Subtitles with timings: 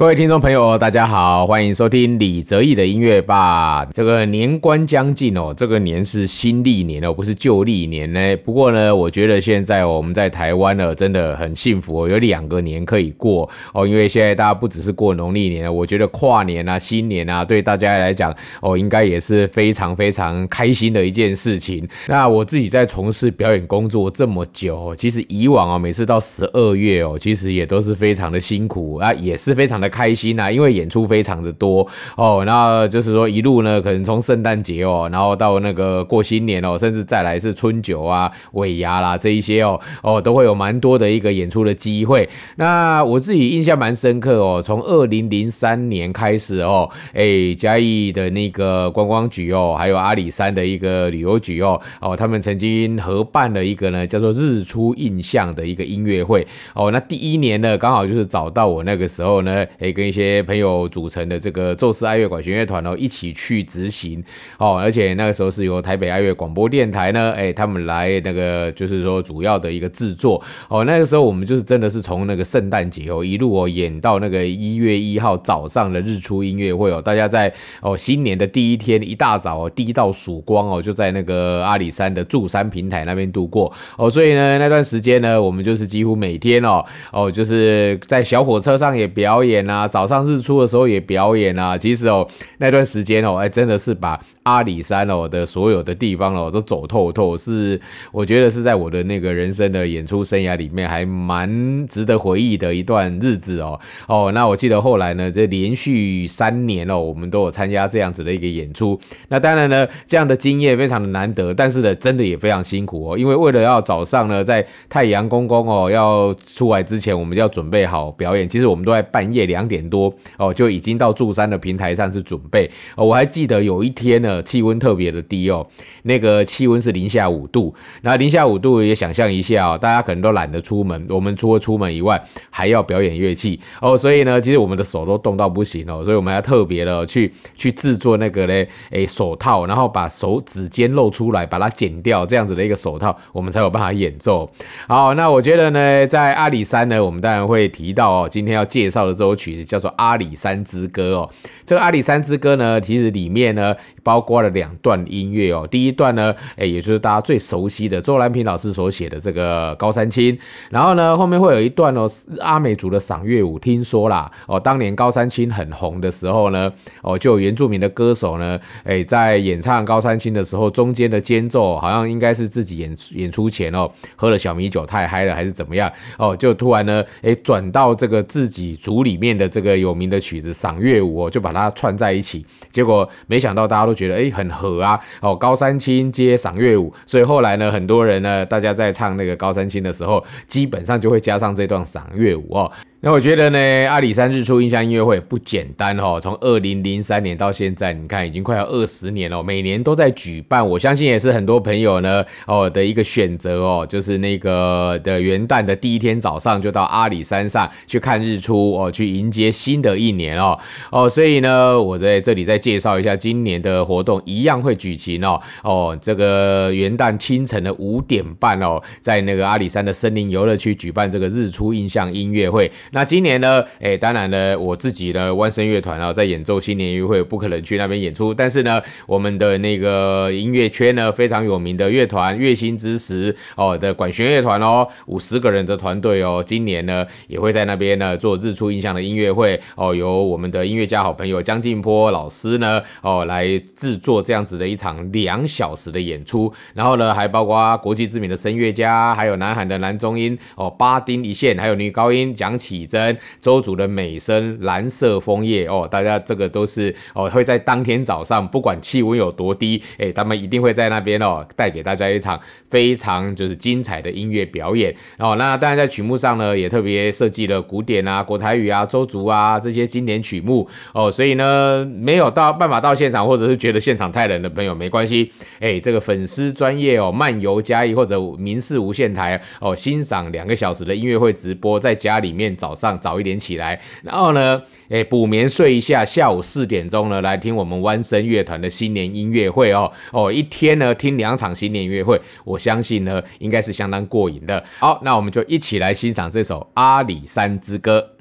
[0.00, 3.86] 各位听众朋友，大家好，欢迎收听李泽毅的音乐吧。
[3.92, 8.34] 这个年关将近哦，这个年是新历年哦，不是旧历年呢。
[8.38, 13.86] 不过呢，我觉得现在我们在台湾呢，真的很幸福哦，有两个年可以过哦。
[13.86, 21.86] 因为现在大家不只是过农历年，我觉得跨年啊、新年啊，对大家来讲哦，应该也是非常非常开心的一件事情。
[22.08, 29.89] 那我自己在从事表演工作这么久，其实以往哦，每次到十二月哦，其实也都是非常的辛苦啊，也是非常的。
[29.90, 42.28] 开心啊，因为演出非常的多哦，那就是说一路呢，可能从圣诞节哦，然后到那个过新年哦，甚至再来是春酒啊、尾牙啦这一些哦哦，都会有蛮多的一个演出的机会。
[42.56, 56.90] 那我自己印象蛮深刻哦，从二零零三年开始哦，哎，嘉义的那个观光局哦，还有阿里山的一个旅游局哦哦，他们曾经合办了一个呢叫做日出印象的一个音乐会哦。
[56.90, 59.66] 那第一年呢，刚好就是找到我那个时候呢。
[59.80, 64.22] 诶，跟一些朋友组成的这个宙斯爱乐管弦乐团哦，一起去执行
[64.58, 77.50] 哦，而且那个时候是由台北爱乐广播电台呢，诶，他们来那个就是说主要的一个制作哦，那个时候我们就是真的是从那个圣诞节哦一路哦演到那个一月一号早上的日出音乐会哦，大家在
[77.80, 89.69] 哦新年的第一天一大早哦第一道曙光哦就在那个阿里山的柱山平台那边度过哦，所以呢那段时间呢我们就是几乎每天哦哦就是在小火车上也表演。
[89.70, 91.78] 啊，早上日出的时候也表演啊。
[91.78, 92.26] 其实哦，
[92.58, 97.80] 那段时间哦，哎，真的是把阿里山哦的所有的地方哦都走透透，是
[98.10, 103.78] 我觉得是在我的那个人生的演出生涯里面还蛮值得回忆的一段日子哦。
[104.08, 108.98] 哦，那我记得后来呢，这连续三年哦，我们都有参加这样子的一个演出。
[109.28, 118.48] 那当然呢，这样的经验非常的难得，但是呢，真的也非常辛苦哦，因为为了要早上呢，在太阳公公哦要出来之前，我们就要准备好表演。
[118.48, 119.59] 其实我们都在半夜两。
[119.60, 123.04] 两点多哦，就已经到住山的平台上去准备哦。
[123.04, 125.66] 我还记得有一天呢，气温特别的低哦，
[126.04, 127.74] 那个气温是零下五度。
[128.02, 131.04] 那零下五度也想象一下哦，大家可能都懒得出门。
[131.10, 144.50] 我们除了出门以外，还要表演乐器哦，所以呢，其实我们的手都冻到不行哦，所以我们要特别的去去制作那个嘞，诶手套，然后把手指尖露出来，把它剪掉，这样子的一个手套，我们才有办法演奏。
[144.88, 149.49] 好，那我觉得呢，在阿里山呢，我们当然会提到哦，今天要介绍的这首曲。
[149.64, 151.30] 叫做《阿里山之歌》哦，
[151.64, 155.66] 这个《阿里山之歌》呢，其实里面呢包括了两段音乐哦。
[155.70, 160.34] 第一段呢，哎，也就是大家最熟悉的周兰平老师所写的这个《高山青》，
[160.70, 162.08] 然后呢，后面会有一段哦，
[162.38, 163.58] 阿美族的赏月舞。
[163.58, 166.72] 听说啦，哦，当年《高山青》很红的时候呢，
[167.02, 179.50] 哦，就有原住民的歌手呢，哎，在演唱《高山青》的时候，中间的间奏好像应该是自己演演出前哦，喝了小米酒太嗨了，还是怎么样哦，就突然呢，哎，转到这个自己组里面的。
[179.50, 192.70] 这个有名的曲子《赏月舞》哦，就把它串在一起，结果没想到大家都觉得哎很合啊哦，高山青接赏月舞，所以后来呢，很多人呢，大家在唱那个高山青的时候，基本上就会加上这段赏月舞哦。
[193.02, 200.68] 那我觉得呢，阿里山日出印象音乐会不简单哦，从二零零三年到现在，你看已经快要二十年了，每年都在举办。
[200.68, 210.58] 我相信也是很多朋友呢哦的一个选择哦，就是那个的元旦的第一天早上就到阿里山上去看日出哦，去迎接新的一年哦
[210.92, 222.70] 哦，所以呢，我在这里再介绍一下今年的活动，一样会举行哦哦，这个元旦清晨的五点半哦，在那个阿里山的森林游乐区举办这个日出印象音乐会。
[222.92, 223.64] 那今年呢？
[223.80, 228.34] 哎，当然呢，我自己呢，万声乐团啊，在演奏新年音乐会，不可能去那边演出。
[228.34, 246.52] 但是呢，我们的那个音乐圈呢，非常有名的乐团月星之时哦的管弦乐团哦，五十个人的团队哦，今年呢也会在那边呢做日出印象的音乐会哦，由我们的音乐家好朋友江静波老师呢哦来制作这样子的一场两小时的演出。
[246.74, 252.79] 然后呢，还包括国际知名的声乐家，还有南韩的男中音哦，巴丁一线，还有女高音蒋启。
[252.80, 265.36] 体征，周族的美声蓝色枫叶哦，大家这个都是哦会在当天早上，不管气温有多低，哎，他们一定会在那边哦带给大家一场非常就是精彩的音乐表演哦。
[265.36, 294.62] 那当然在曲目上呢，也特别设计了古典啊、国台语啊、周族啊这些经典曲目哦，所以呢没有到办法到现场，或者是觉得现场太冷的朋友没关系，哎，这个粉丝专业哦漫游嘉义或者民视无线台哦欣赏两个小时的音乐会直播，在家里面找早上早一点起来，然后呢，诶补眠睡一下，下午四点钟呢来听我们弯声乐团的新年音乐会哦哦一天呢听两场新年音乐会，我相信呢应该是相当过瘾的。
[294.78, 298.12] 好，那我们就一起来欣赏这首《阿里山之歌》。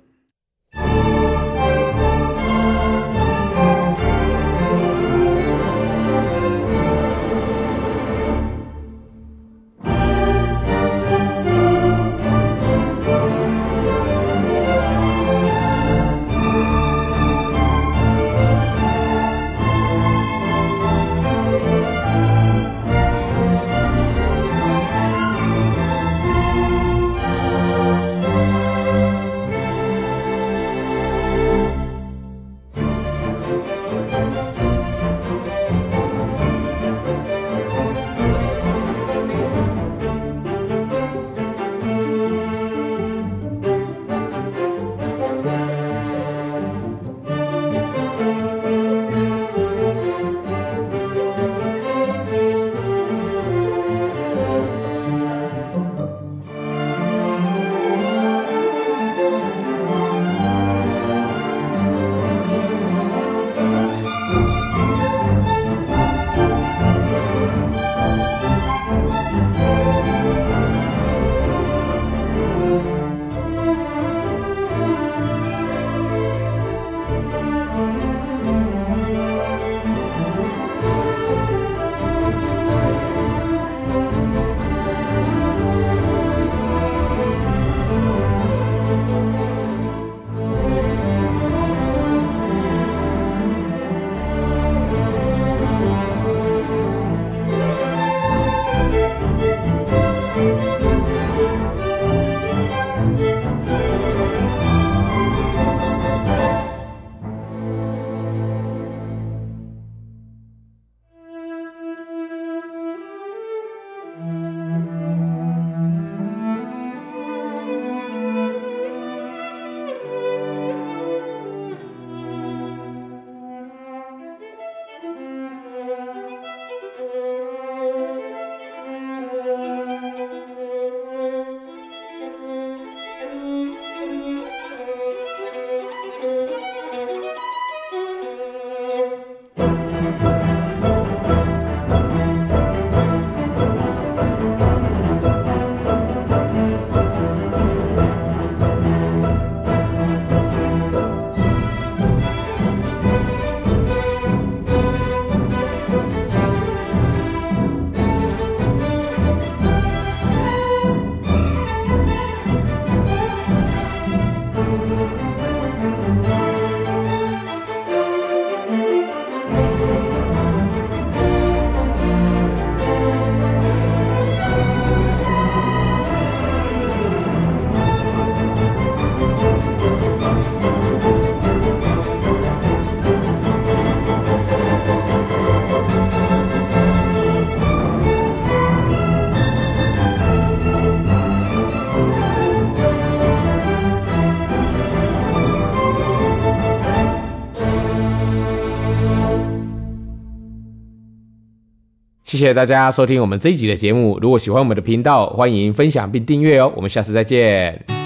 [202.29, 204.19] 谢谢大家收听我们这一集的节目。
[204.21, 206.71] 如果喜欢我们的频道，欢迎分享并订阅哦。
[206.75, 207.98] 我们下次再见。